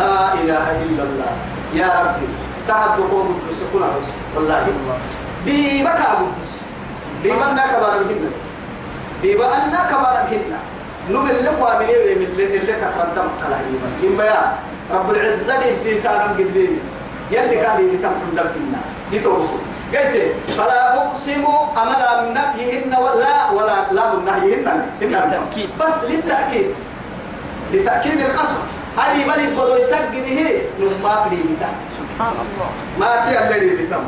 لا 0.00 0.34
إله 0.40 0.66
إلا 0.84 1.02
الله. 1.08 1.32
يا 1.76 1.90
ربي 2.00 2.28
قدس 2.70 3.60
كل 3.72 3.82
عروس. 3.82 4.10
والله 4.36 4.66
بيبا 5.44 5.90
كابدس 5.90 6.50
بيبا 7.22 7.50
أنا 7.50 7.64
كبار 7.66 7.92
الهن 8.00 8.30
بس 8.36 8.46
بيبا 9.22 9.46
أنا 9.46 9.80
كبار 9.90 10.14
الهن 10.24 10.52
نمل 11.10 11.44
لك 11.44 11.56
وامني 11.60 11.94
ويمل 11.96 12.66
لك 12.68 12.82
قدم 12.98 13.28
قلعيبا 13.42 13.88
إما 14.06 14.24
يا 14.24 14.42
رب 14.92 15.10
العزة 15.10 15.54
دي 15.60 15.72
بسيسانا 15.72 16.24
قدبين 16.38 16.80
يلي 17.30 17.56
كان 17.56 17.78
يتم 17.94 18.14
قدم 18.26 18.48
بنا 18.54 18.80
يتوقف 19.12 19.60
قلت 19.94 20.34
فلا 20.56 20.94
أقسم 20.94 21.44
أملا 21.82 22.10
من 22.22 22.28
نفيهن 22.34 22.92
ولا 22.94 23.50
ولا 23.50 23.76
لا 23.92 24.04
من 24.14 24.24
نهيهن. 24.24 24.66
بس 25.80 26.04
للتأكيد. 26.10 26.70
لتأكيد 27.72 28.18
القسم 28.20 28.60
هذه 28.98 29.20
بلي 29.28 29.46
بدو 29.54 29.76
يسجده 29.76 30.38
نما 30.80 31.14
قريبتا 31.24 31.70
سبحان 31.98 32.34
الله. 32.42 32.70
ما 32.98 33.10
تي 33.24 33.38
الذي 33.38 33.70
بتم. 33.86 34.04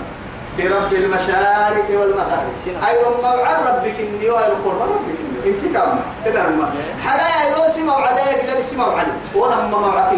برب 0.58 0.92
المشارق 0.92 1.88
والمغارب. 1.90 2.54
أي 2.66 2.96
عن 3.24 3.58
ربك 3.68 3.96
إني 4.00 4.30
وأي 4.30 4.52
قرب 4.64 4.80
ربك 4.92 5.16
إني. 5.22 5.38
إنك 5.46 5.62
كم؟ 5.74 5.98
إذا 6.26 6.42
ما 6.58 6.66
يا 7.34 7.56
يوسي 7.56 7.82
ما 7.82 7.92
عليك 7.92 8.44
لا 8.44 8.58
يسمع 8.58 8.86
عليه 8.98 9.16
ونما 9.34 9.78
معك 9.78 10.12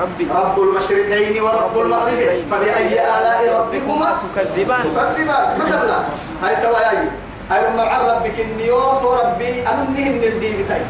ربي. 0.00 0.24
رب 0.30 0.56
المشرقين 0.62 1.42
ورب 1.42 1.74
المغربين. 1.80 2.46
فبأي 2.50 2.94
آلاء 2.94 3.40
ربكما 3.58 4.08
تكذبان. 4.22 4.84
تكذبان. 4.94 5.58
كتب 5.58 5.82
لا 5.88 5.98
هاي 6.42 6.56
توايا 6.62 7.10
رب 7.50 7.78
عن 7.80 8.00
ربك 8.10 8.36
النيوت 8.40 9.02
وربي 9.02 9.52
أنني 9.66 10.04
من 10.14 10.24
الدين 10.24 10.54
بتاعي. 10.62 10.86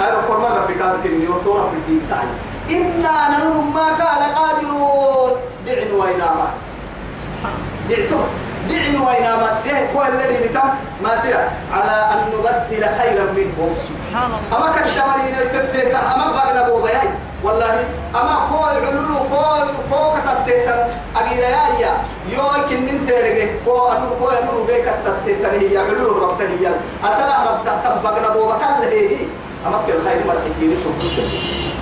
هاي 0.00 0.10
رب 0.16 0.24
قرب 0.30 0.44
ربك 0.44 1.06
النيوت 1.06 1.46
وربي 1.46 1.76
الدين 1.76 2.00
بتاعي 2.06 2.28
إنا 2.70 3.16
ننم 3.32 3.74
ما 3.74 3.86
قال 4.00 4.22
قادرون. 4.34 5.32
دعن 5.66 5.90
ويناما 5.90 6.48
دعتم 7.88 8.24
دعن 8.70 8.96
ويناما 9.06 9.54
سيه 9.62 9.90
كو 9.92 10.02
الذي 10.02 10.48
بتم. 10.48 10.68
ما 11.02 11.16
تيا. 11.22 11.50
على 11.72 11.94
أن 12.12 12.18
نبدل 12.32 12.84
خيرا 12.98 13.24
منهم. 13.38 13.70
سبحان 13.86 14.30
الله. 14.30 14.58
أما 14.58 14.76
كالشهرين 14.76 15.34
التتيك 15.42 15.94
أما 15.94 16.26
بغنا 16.36 16.68
بو 16.68 16.82
بياي. 16.82 17.08
والله. 17.44 17.84
أما 18.14 18.36
كو 18.50 18.58
علولو. 18.64 19.18
كو 19.30 19.42
كو 19.90 20.14
كتتيك 20.14 20.68
أغير 21.16 21.44
يا 21.82 21.92
يو 22.30 22.48
كن 22.68 22.80
من 22.86 23.06
تيرجه 23.06 23.48
كو 23.64 23.88
أنور 23.88 24.12
كو 24.20 24.28
أنور 24.28 24.66
بيك 24.66 24.86
كتتيك 25.04 25.44
هي 25.46 25.78
علولو 25.78 26.18
ربته 26.24 26.46
هي 26.46 26.66
أسلا 27.04 27.36
ربته 27.50 27.74
تم 27.84 27.96
بغنا 28.04 28.28
بو 28.28 28.46
بكال 28.46 28.82
هي. 28.92 29.26
أما 29.66 29.78
كل 29.86 29.92
خير 30.04 30.18
مرحبين 30.26 30.76
شو 30.82 30.90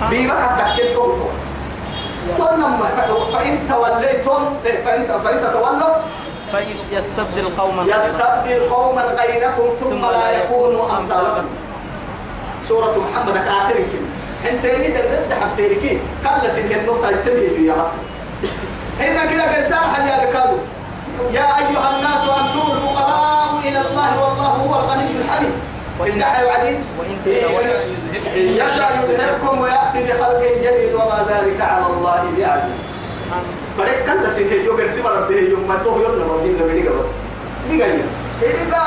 بيبك 0.09 0.41
تكتب 0.59 0.93
تو 0.95 1.07
تنما 2.37 2.87
فإن 3.33 3.53
توليتم 3.69 4.41
فإن 4.85 5.01
فإن 5.23 5.37
تتولوا 5.41 5.95
فإن 6.53 6.75
يستبدل 6.91 7.47
قوما 7.57 7.83
يستبدل 7.83 8.69
قوما 8.69 9.01
غيركم 9.01 9.67
ثم 9.79 10.01
لا 10.01 10.31
يكونوا 10.37 10.97
أمثالكم. 10.97 11.45
سورة 12.69 12.95
محمد 13.11 13.37
آخر 13.37 13.73
كلمة 13.73 14.13
إنت 14.51 14.63
يريد 14.65 14.95
الرد 14.95 15.33
حبتيركي 15.41 15.99
قال 16.25 16.51
سن 16.51 16.71
النقطة 16.79 17.09
السبيل 17.09 17.65
يا 17.65 17.73
رب 17.73 17.91
هنا 18.99 19.25
كده 19.25 19.43
قرسال 19.55 19.77
حل 19.95 20.07
يا 20.07 20.25
بكادو 20.25 20.57
يا 21.31 21.45
أيها 21.57 21.89
الناس 21.97 22.21
أنتم 22.23 22.71
الفقراء 22.71 23.49
إلى 23.63 23.81
الله 23.81 24.09
والله 24.21 24.47
هو 24.47 24.73
الغني 24.79 25.07
الحميد. 25.25 25.51
وإن 25.99 26.17
دعا 26.19 26.43
وعدين 26.43 26.83
يشاء 28.35 28.91
يذهبكم. 29.09 29.61
ويأتي 29.61 30.03
بخلق 30.03 30.41
جديد 30.63 30.93
وما 30.93 31.25
ذلك 31.29 31.61
على 31.61 31.85
الله 31.85 32.23
بعزيز. 32.37 32.79
فريق 33.77 34.05
كلا 34.05 34.33
سنه 34.33 34.53
يوغر 34.53 34.87
سيما 34.87 35.09
ربه 35.09 35.35
يوم 35.35 35.67
ما 35.67 35.75
تو 35.83 35.99
يوم 35.99 36.15
لما 36.19 36.37
بين 36.43 36.57
لما 36.57 36.99
بس. 36.99 37.05
نيجا 37.69 37.87
نيجا 37.87 38.85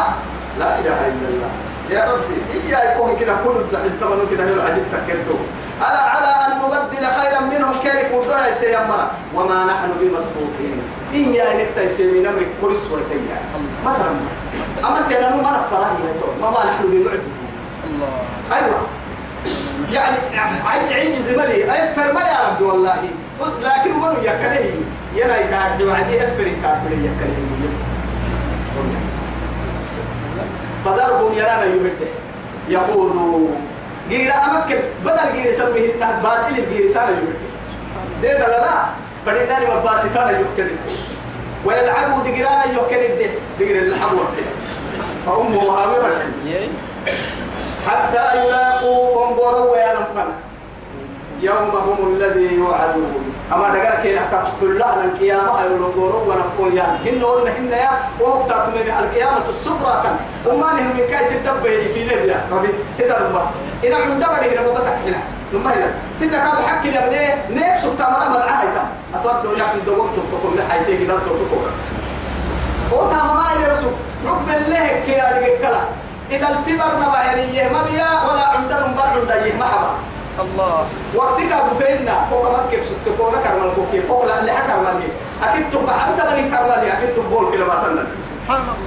لا 0.59 0.79
إله 0.79 0.99
إلا 1.09 1.29
الله. 1.33 1.51
يا 1.91 2.13
ربي 2.13 2.37
هي 2.53 2.93
يكون 2.93 3.17
كده 3.21 3.33
كل 3.45 3.57
الدحين 3.57 3.93
تمنو 4.01 4.27
كده 4.31 4.45
هي 4.45 4.53
العجيب 4.53 4.85
تكنتو 4.93 5.37
على 5.81 5.99
على 5.99 6.31
أن 6.47 6.59
نبدل 6.63 7.07
خيرا 7.07 7.41
منهم 7.41 7.75
كارك 7.85 8.11
وضع 8.15 8.51
سيمرا 8.51 9.11
وما 9.35 9.65
نحن 9.65 9.91
بمسبوقين. 10.01 10.83
إن 11.15 11.35
يا 11.35 11.55
نكتا 11.57 11.83
يسمي 11.83 12.21
نمرك 12.21 12.49
كرس 12.61 12.85
وتيا 12.93 13.39
ما 13.85 13.93
ترى 13.99 14.11
أما 14.85 15.09
تيانا 15.09 15.37
ما 15.37 15.43
نفرها 15.43 15.97
ما 16.41 16.51
ما 16.51 16.65
نحن 16.71 16.83
بمعجزين 16.83 17.49
الله. 17.91 18.09
أيوه. 18.53 18.81
يعني 19.93 20.17
عج- 20.65 20.93
عجز 20.93 21.31
ملي 21.33 21.65
أفر 21.71 22.13
ملي 22.13 22.25
يا 22.29 22.49
ربي 22.51 22.65
والله. 22.65 22.97
لكن 23.63 23.93
منو 23.99 24.13
يكله 24.23 24.71
يلا 25.17 25.37
يقعد 25.37 25.83
وعدي 25.83 26.17
أفر 26.25 26.47
يكابل 26.47 26.93
يكله 26.93 27.37
فضربهم 30.85 31.33
يرانا 31.39 31.65
يمد 31.65 31.99
يخوضوا 32.69 33.49
غير 34.11 34.33
امكن 34.35 34.79
بدل 35.05 35.29
غير 35.35 35.53
سميه 35.53 35.95
انها 35.95 36.21
باطل 36.23 36.63
غير 36.71 36.89
سنه 36.93 37.09
يمد 37.09 37.39
ده 38.23 38.33
ده 38.33 38.47
لا 38.49 38.61
لا 38.61 38.85
فديناني 39.27 39.67
مباسي 39.67 40.09
كان 40.15 40.29
يمكن 40.41 40.71
ويلعبوا 41.65 42.23
دقرانا 42.23 42.65
يمكن 42.65 43.19
ده 43.19 43.27
دقر 43.61 43.79
الحبور 43.79 44.27
كده 44.37 44.48
فأمه 45.27 45.63
هاوي 45.63 45.97
يي 46.45 46.69
حتى 47.87 48.25
يلاقوا 48.39 49.27
انظروا 49.29 49.73
وينفن 49.73 50.29
يوم 51.43 51.71
هم 51.71 52.17
الذي 52.17 52.55
يوعدون. 52.55 53.35
أما 53.53 53.69
دقر 53.69 54.03
كي 54.03 54.15
نحكم 54.17 54.49
كلها 54.61 55.05
القيامة 55.05 55.63
يلقوروا 55.65 56.23
ونقول 56.27 56.77
يا. 56.79 56.83
هن 57.05 57.25
قلنا 57.25 57.51
هن 57.59 57.71
يا. 57.71 57.91
وقتكم 58.21 58.71
من 58.71 58.93
القيامة 59.01 59.49
الصبرة 59.49 60.03
كان 60.03 60.17
وما 60.47 60.73
نهم 60.73 60.87
من 60.87 61.07
كاي 61.11 61.25
تدبه 61.31 61.93
في 61.95 62.05
ليبيا 62.05 62.47
ربي 62.53 62.69
هذا 62.99 63.27
الماء 63.29 63.47
إن 63.87 63.93
عندما 63.93 64.39
بدي 64.41 64.57
ربما 64.57 64.81
تحنا 64.81 65.21
لما 65.53 65.71
هنا 65.75 65.91
هن 66.21 66.31
كانوا 66.31 66.69
حكي 66.69 66.91
لبني 66.91 67.27
نيك 67.51 67.77
سبتا 67.79 68.11
مرة 68.11 68.29
من 68.29 68.43
عايتا 68.53 68.85
أتودوا 69.15 69.55
لكن 69.55 69.85
دوم 69.87 70.09
تطفوا 70.17 70.51
لحيتي 70.57 71.05
كده 71.05 71.15
تطفوا 71.19 71.63
وتا 72.93 73.17
ما 73.17 73.45
إلى 73.57 73.75
ركب 74.27 74.49
الله 74.49 74.87
كي 75.07 75.23
أرجع 75.23 75.79
إذا 76.31 76.49
التبرنا 76.49 77.09
بعيريه 77.13 77.69
ما 77.73 77.83
بيا 77.83 78.09
ولا 78.29 78.47
عندهم 78.49 78.95
بر 78.95 79.33
عنديه 79.33 79.55
ما 79.55 79.65
حبا. 79.65 79.91
الله. 80.41 80.87
وقتك 81.15 81.53
أبو 81.53 81.75
فينا 81.79 82.27
كوكا 82.31 82.51
مكك 82.51 82.83
ستكونا 82.83 83.39
كرمال 83.45 83.75
كوكي 83.75 84.03
كوكا 84.09 84.27
لا 84.27 84.45
لحا 84.45 84.63
كرمالي. 84.67 85.09
أكيد 85.43 85.71
تبع 85.71 85.95
أنت 86.09 86.21
بني 86.31 86.51
كرمالي 86.51 86.93
أكيد 86.93 87.15
تبول 87.15 87.53
كلا 87.53 87.65
باتنا 87.65 88.05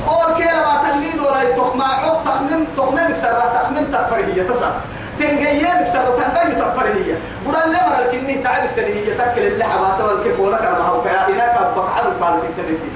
أول 0.07 0.37
كلا 0.37 0.61
باتنا 0.67 1.17
دورا 1.17 1.43
تخمع 1.57 1.85
عق 1.85 2.23
تخمم 2.23 2.65
تخمم 2.77 3.13
كسر 3.13 3.41
تخمم 3.55 3.85
تفرهية 3.93 4.43
تسر. 4.43 4.73
تنجيه 5.19 5.73
مكسر 5.81 6.05
تنجيه 6.19 6.61
تفرهية. 6.61 7.15
بدل 7.45 7.57
اللي 7.65 7.77
مرة 7.87 7.99
الكني 8.05 8.37
تعب 8.43 8.75
تنهية 8.75 9.17
تأكل 9.17 9.41
اللحى 9.41 9.79
باتنا 9.79 10.11
الكيكونا 10.11 10.57
كرمال 10.57 10.85
كوكا 10.91 11.27
إنك 11.29 11.55
بقعد 11.75 12.05
بالك 12.21 12.43
التنتي 12.49 12.89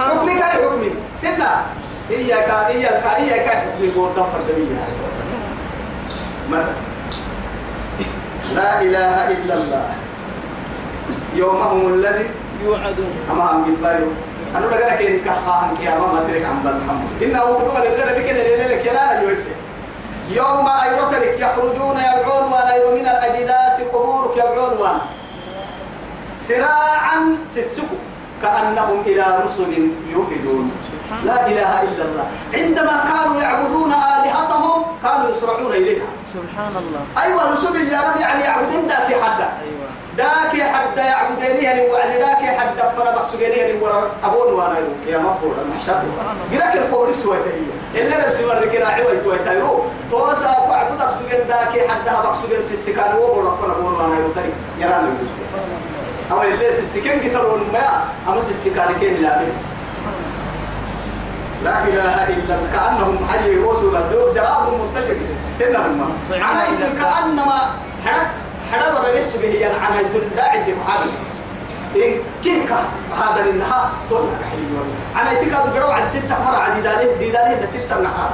حكمي 0.00 0.34
كاي 0.34 0.50
حكمي؟ 0.50 0.90
تنا 1.22 1.62
إياك 2.10 2.50
إياك 2.50 3.04
إياك 3.18 3.48
حكمي؟ 3.48 3.88
بوضع 3.94 4.26
فردمية 4.32 4.80
مرة. 6.50 6.74
لا 8.54 8.82
إله 8.82 9.28
إلا 9.28 9.54
الله. 9.54 9.84
يومهم 11.34 11.94
الذي 11.94 12.30
يوعدون. 12.64 13.12
أما 13.30 13.52
هم 13.52 13.74
جباريو 13.74 14.06
أنا 14.56 14.66
بقول 14.66 14.80
لك 14.80 15.02
إنك 15.02 15.36
خاهم 15.46 15.76
كي 15.76 15.88
أمام 15.88 16.16
أترك 16.16 16.44
عم 16.44 16.58
محمد 16.64 17.22
إنه 17.22 17.38
هو 17.38 17.58
بدو 17.58 17.76
اللي 17.76 18.22
بكن 18.22 18.36
اللي 18.36 18.74
لك 18.74 18.86
يلا 18.86 19.20
يولد 19.22 19.44
يوم 20.30 20.68
أيرترك 20.68 21.40
يخرجون 21.40 21.96
يبعون 21.98 22.52
ولا 22.52 22.90
من 22.90 23.00
الأجداث 23.00 23.88
قبورك 23.92 24.36
يبعون 24.36 24.78
وأنا 24.78 25.00
سراعا 26.40 27.36
سسكو 27.48 27.96
كأنهم 28.42 29.00
إلى 29.06 29.24
رسل 29.44 29.72
يوفدون. 30.12 30.70
لا 31.24 31.46
إله 31.46 31.82
إلا 31.82 32.04
الله. 32.04 32.26
عندما 32.54 33.04
كانوا 33.10 33.40
يعبدون 33.40 33.92
آلهتهم 33.92 34.82
كانوا 35.02 35.30
يسرعون 35.30 35.72
إليها. 35.72 36.10
سبحان 36.34 36.74
الله 36.76 37.22
أيوة 37.24 37.52
رسل 37.52 37.76
يا 37.76 38.00
رب 38.00 38.20
يعني 38.20 38.44
يعبدون 38.44 38.86
ذاك 38.88 39.22
حدا. 39.22 39.48
أيوة. 39.62 39.80
ذاك 40.16 40.62
حدا 40.62 41.02
يعبديني 41.02 41.62
يعني 41.64 41.90
وعلى 41.90 42.18
ذاك 42.18 42.42
حدا 42.58 42.88
فنا 42.88 43.10
بقسجيني 43.10 43.54
يعني 43.54 43.80
ورا 43.82 44.10
أبون 44.24 44.48
يروك 44.48 45.06
يا 45.06 45.18
مبور 45.18 45.54
المحشر 45.62 46.02
جراك 46.52 46.76
القول 46.76 47.08
السوية 47.08 47.38
هي 47.94 48.02
اللي 48.02 48.16
ربسي 48.26 48.44
ورك 48.44 48.74
راعي 48.74 49.06
ويتوي 49.06 49.38
تايرو 49.38 49.84
توسا 50.10 50.58
وعبد 50.68 51.00
أقسجين 51.00 51.40
ذاك 51.48 51.88
حدا 51.88 52.12
بقسجين 52.12 52.62
سيسكان 52.62 53.16
وبور 53.16 53.56
فنا 53.62 53.72
أبون 53.72 53.94
وأنا 53.94 54.18
يروك 54.18 54.34
تاني. 54.34 54.52
يرانا 54.78 55.08
أما 56.32 56.44
اللي 56.44 56.72
سيسكان 56.72 57.20
كترون 57.20 57.60
ما 57.72 58.04
أما 58.28 58.40
سيسكان 58.40 58.88
كين 59.00 59.22
لا 59.22 59.40
لا 61.64 61.82
إله 61.84 62.28
إلا 62.28 62.56
كأنهم 62.72 63.18
حي 63.28 63.56
رسل 63.56 63.96
الدور 63.96 64.32
جراد 64.34 64.64
منتشر 64.72 65.16
إنهم. 65.60 66.12
أنا 66.32 66.68
إنت 66.68 66.80
كأنما 66.80 67.58
حدا 68.72 68.92
ورا 68.98 69.12
ليش 69.12 69.36
به 69.36 69.48
هي 69.48 69.70
العناية 69.70 70.12
لا 70.36 70.50
عندي 70.50 70.74
محامي 70.74 71.10
إن 71.96 72.12
كيف 72.42 72.72
هذا 73.12 73.50
النهار 73.50 73.90
طلع 74.10 74.20
حليل 74.50 74.70
أنا 75.16 75.40
يتكاد 75.40 75.76
قروا 75.76 75.92
عن 75.92 76.08
ستة 76.08 76.44
مرة 76.44 76.56
عن 76.56 76.76
ديداني 76.76 77.14
ديداني 77.18 77.54
ده 77.54 77.66
ستة 77.66 78.00
نهار 78.00 78.30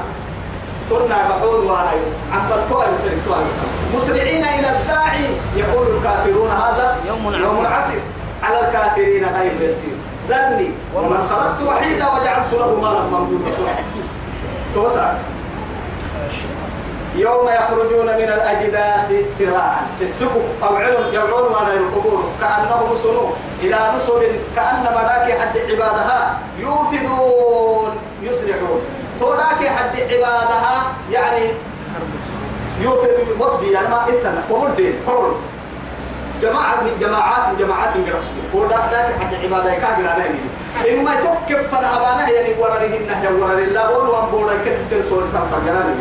كنا 0.91 1.29
بحول 1.29 1.65
وأنا 1.65 1.91
عن 2.33 2.49
بالطوال 2.49 2.89
مسرعين 3.95 4.45
إلى 4.45 4.69
الداعي 4.71 5.27
يقول 5.57 5.97
الكافرون 5.97 6.51
هذا 6.51 6.97
يوم 7.09 7.35
يوم 7.35 7.67
عسير. 7.67 7.73
عسير. 7.73 8.01
على 8.43 8.69
الكافرين 8.69 9.25
غير 9.25 9.53
يسير. 9.61 9.97
ذرني 10.29 10.71
ومن 10.95 11.29
خلقت 11.31 11.63
وحيدا 11.63 12.07
وجعلت 12.09 12.53
له 12.53 12.81
مالا 12.81 13.01
ممدودا. 13.01 13.51
توسع. 14.75 15.13
يوم 17.17 17.49
يخرجون 17.49 18.07
من 18.07 18.29
الأجداث 18.37 19.39
سراعا. 19.39 19.87
في 19.99 20.05
السبق 20.05 20.43
أو 20.63 20.77
علم 20.77 21.15
يوعون 21.15 21.53
وأنا 21.53 21.75
القبور 21.75 22.25
كأنهم 22.41 22.97
سنو 23.03 23.29
إلى 23.63 23.79
نصب 23.97 24.23
كأن 24.57 24.83
ملاك 24.83 25.39
حد 25.41 25.59
عبادها 25.59 26.39
يوفدون 26.59 27.97
يسرعون. 28.23 28.81
تولاك 29.21 29.67
حد 29.77 30.01
عبادها 30.01 30.83
يعني 31.13 31.51
يوفد 32.81 33.11
وفدي 33.41 33.71
يعني 33.73 33.89
ما 33.89 34.09
إتنا 34.09 34.43
قبول 34.51 34.77
دين 34.77 34.95
قبول 35.07 35.33
جماعة 36.43 36.83
من 36.83 36.91
جماعات 37.01 37.59
جماعات 37.59 37.97
من 37.97 38.09
رسول 38.09 38.43
فودا 38.53 38.77
ذاك 38.77 39.15
حد 39.21 39.35
عبادة 39.45 39.75
كامل 39.75 40.09
على 40.09 40.25
إما 40.93 41.11
تكف 41.15 41.75
فنهبانا 41.75 42.29
يعني 42.29 42.55
وررهن 42.61 43.09
هي 43.11 43.29
ورر 43.33 43.59
الله 43.59 43.99
ون 43.99 44.09
وان 44.09 44.31
بورا 44.31 44.53
كده 44.65 44.77
تنسول 44.91 45.29
سامتا 45.29 45.59
جنان 45.67 45.97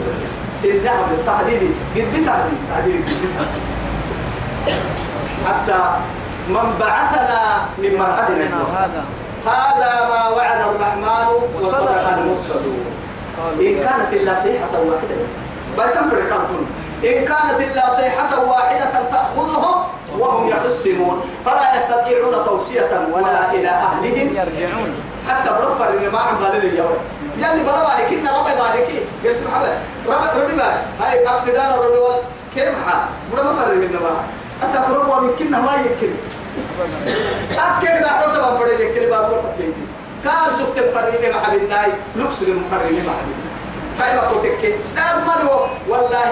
سنها 0.62 1.06
بالتحديد 1.10 1.62
قد 1.96 2.02
بتحديد 2.14 2.60
تحديد 2.72 3.02
حتى 5.48 5.80
من 6.50 6.74
بعثنا 6.80 7.42
من 7.78 7.98
مرقدنا 7.98 8.46
هذا 8.74 9.04
هذا 9.46 10.10
ما 10.10 10.30
وعد 10.30 10.62
الرحمن 10.62 11.28
وصدق 11.62 12.08
المرسلون 12.18 12.86
إن 13.60 13.84
كانت 13.84 14.14
إلا 14.14 14.36
صيحة 14.36 14.72
واحدة 14.74 15.16
بس 15.78 15.98
أمريكان 15.98 16.40
إن 17.04 17.26
كانت 17.26 17.60
إلا 17.60 17.94
صيحة 17.94 18.46
واحدة 18.46 18.86
تأخذهم 19.12 19.84
وهم 20.20 20.50
يخصمون 20.50 21.22
فلا 21.46 21.76
يستطيعون 21.78 22.46
توصية 22.46 23.08
ولا 23.14 23.52
إلى 23.54 23.70
أهلهم. 23.70 24.36
يرجعون. 24.36 24.96
حتى 25.30 25.50
برفر 25.50 25.90
إن 25.90 26.12
ما 26.12 26.20
عم 26.20 26.36
بالي 26.36 26.68
اليوم 26.68 26.98
يعني 27.42 27.64
برا 27.64 27.80
بالك 27.80 28.14
إن 28.14 28.28
ربع 28.28 28.54
بالك 28.54 28.90
يا 29.24 29.34
سبحان 29.34 29.62
الله 29.62 29.80
ربع 30.08 30.34
ربع 30.34 30.54
بالك 30.54 30.84
هاي 31.02 31.28
أكسدان 31.28 31.74
الربع 31.74 32.16
كيف 32.56 32.88
حال 32.88 33.00
برا 33.32 33.44
ما 33.44 33.54
فرق 33.54 33.74
من 33.76 33.94
ما 33.94 34.24
أسا 34.64 34.88
ربع 34.90 35.20
من 35.20 35.36
كنا 35.40 35.60
ما 35.60 35.72
يمكن 35.74 36.14
أكيد 37.52 38.06
حتى 38.06 38.28
ما 38.28 38.58
فرق 38.58 38.80
يمكن 38.82 39.10
بابو 39.10 39.36
فكيتي 39.36 39.86
كان 40.24 40.52
سكت 40.52 40.92
فرق 40.96 41.34
ما 41.34 41.40
حبيب 41.46 41.70
ناي 41.70 41.92
لوكس 42.16 42.42
المقرر 42.42 42.92
ما 42.92 43.14
حبيب 43.20 43.45
كيف 43.98 44.24
أقولك 44.24 44.76
لا 44.96 45.18
أضمن 45.18 45.50
والله 45.90 46.30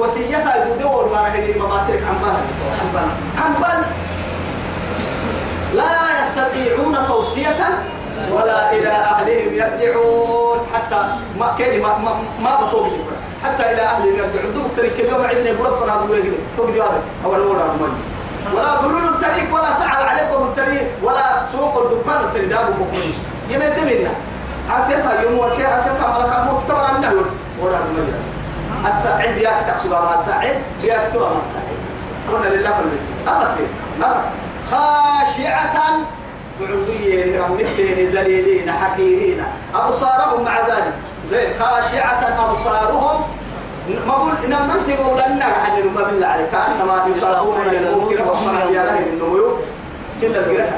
وسيتها 0.00 0.66
يدور 0.66 1.08
ما 1.14 1.28
هني 1.28 1.52
ما 1.52 1.66
ماتك 1.66 2.02
عن 2.08 2.16
بال 2.22 3.08
عن 3.42 3.52
بال 3.60 3.84
لا 5.74 5.92
يستطيعون 6.20 6.96
توصية 7.08 7.60
ولا 8.32 8.72
إلى 8.72 8.88
أهلهم 8.88 9.54
يرجعون. 9.54 10.58
حتى 10.74 11.00
ما 11.38 11.54
كان 11.58 11.80
ما 11.82 11.98
ما 11.98 12.12
ما 12.40 12.56
بطوق 12.60 12.86
حتى 13.44 13.72
إلى 13.72 13.82
أهلهم 13.82 14.16
يرجعون. 14.16 14.54
دوك 14.54 14.66
تريك 14.76 15.00
اليوم 15.00 15.24
عندنا 15.24 15.50
يقول 15.50 15.66
فنا 15.80 15.94
هذول 15.96 16.22
كده. 16.22 16.36
توق 16.56 16.66
دي 16.66 16.82
هذا 16.82 17.02
مرة 17.24 17.74
أمي 17.74 17.88
ولا 18.54 18.80
ظلول 18.82 19.02
الطريق 19.04 19.54
ولا 19.54 19.74
سعى 19.78 20.04
عليكم 20.04 20.42
الطريق 20.42 20.86
ولا 21.02 21.46
سوق 21.52 21.74
الدكان 21.82 22.20
الطريق 22.24 22.48
ده 22.48 22.62
بكم 22.62 22.96
يمتى 23.50 23.80
منا 23.80 24.10
عافيتها 24.70 25.22
يوم 25.22 25.38
وكي 25.38 25.66
عافيتها 25.66 26.18
ملك 26.18 26.36
الموت 26.38 26.62
طبعا 26.68 26.96
النهر 26.96 27.24
ورا 27.60 27.76
أمي 27.76 28.12
الساعد 28.88 29.34
بياك 29.34 29.64
تحسب 29.68 29.90
ما 29.90 30.20
الساعد 30.20 30.56
بياك 30.82 31.12
توا 31.12 31.28
ما 31.28 31.40
الساعد. 31.46 31.76
قلنا 32.32 32.54
لله 32.54 32.70
في 32.70 32.80
البيت 32.80 33.00
أفت 33.28 33.58
ليه 33.58 34.06
أفت 34.06 34.24
خاشعة 34.70 35.76
بعضيين 36.60 37.40
رمتين 37.42 38.10
ذليلين 38.10 38.72
حكيرين 38.72 39.44
أبصارهم 39.74 40.44
مع 40.44 40.60
ذلك. 40.60 40.94
ليه؟ 41.30 41.58
خاشعة 41.58 42.48
أبصارهم. 42.48 43.22
ما 44.06 44.12
قول 44.12 44.32
إنما 44.44 44.74
أنت 44.74 45.00
مولانا 45.00 45.44
حجر 45.44 45.88
ما 45.94 46.02
بالله 46.02 46.26
عليك. 46.26 46.50
كأنما 46.50 47.06
يساقون 47.16 47.60
إلى 47.60 47.78
الممكن 47.78 48.24
وصنع 48.28 48.64
بيانه 48.64 48.90
من 48.90 49.08
النمو 49.12 49.56
كلا 50.20 50.38
القرآن 50.38 50.72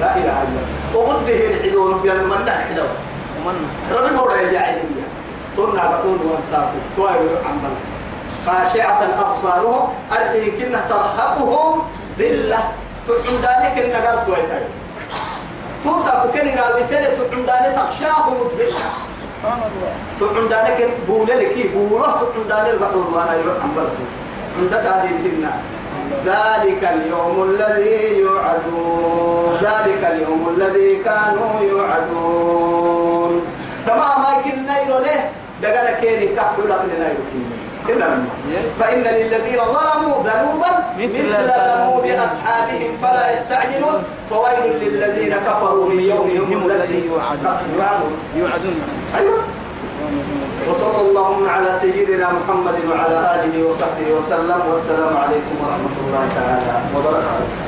لا 0.00 0.10
إله 0.16 0.36
إلا 0.44 0.60
الله. 0.60 0.66
وقده 0.94 1.38
العدون 1.50 2.02
بيان 2.02 2.24
من 2.24 2.40
لا 2.46 2.54
حلو 2.58 2.86
ربي 3.92 4.16
هو 4.18 4.30
يا. 4.30 4.52
جاهلية 4.52 5.06
تنا 5.56 5.84
بقول 5.90 6.18
وانساقوا 6.26 6.82
توائر 6.96 7.28
عمل 7.46 7.74
خاشعة 8.46 9.00
أبصارهم 9.20 9.88
أرحي 10.12 10.50
كنا 10.50 10.80
ترهقهم 10.88 11.82
ذلة. 12.18 12.58
تعم 13.08 13.36
ذلك 13.42 13.74
النقر 13.84 14.24
تويتاي 14.26 14.64
توسع 15.84 16.26
كن 16.26 16.48
رابسة 16.56 17.04
تعم 17.16 17.40
ذلك 17.40 17.76
تخشاهم 17.76 18.36
الله 18.64 18.90
تعم 20.20 20.46
ذلك 20.50 20.78
بولة 21.08 21.34
لكي 21.34 21.68
بولة 21.68 22.06
تعم 22.06 22.44
ذلك 22.48 22.74
بقول 22.80 23.06
وأنا 23.14 23.34
يروح 23.34 23.56
عملته 23.64 24.04
عندك 24.58 24.84
هذه 24.86 25.10
الهنة 25.20 25.52
ذلك 26.24 26.82
اليوم 26.84 27.36
الذي 27.50 28.18
يوعدون. 28.18 29.23
ذلك 29.66 30.02
اليوم 30.12 30.42
الذي 30.56 30.90
كانوا 31.08 31.52
يوعدون. 31.70 33.32
تمام 33.86 34.16
ما 34.24 34.32
كنا 34.44 34.74
يرو 34.84 34.98
له 35.06 35.20
دقنا 35.62 35.92
كيني 36.00 36.26
كحلو 36.36 36.62
لقنا 36.68 37.06
يرو 37.12 37.24
إلا 37.88 38.06
فإن 38.80 39.04
للذين 39.18 39.60
ظلموا 39.76 40.16
ذنوبا 40.28 40.72
مثل 40.98 41.32
ذنوب 41.68 42.04
أصحابهم 42.26 42.90
فلا 43.02 43.24
يستعجلون. 43.32 43.98
فويل 44.30 44.64
للذين 44.82 45.34
كفروا 45.46 45.88
من 45.88 46.00
يومهم 46.00 46.44
هم 46.52 46.60
الذي 46.70 46.98
يوعدون. 47.10 47.56
يوعدون. 48.36 48.76
أيوه. 49.18 49.40
وصلى 50.68 51.00
اللهم 51.00 51.48
على 51.48 51.72
سيدنا 51.72 52.26
محمد 52.38 52.76
وعلى 52.90 53.18
آله 53.34 53.54
وصحبه 53.68 54.08
وسلم. 54.16 54.60
والسلام 54.70 55.12
عليكم 55.22 55.54
ورحمة 55.62 55.94
الله 56.04 56.24
تعالى 56.38 56.74
وبركاته. 56.96 57.63